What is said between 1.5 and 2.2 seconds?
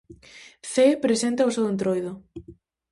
seu Entroido.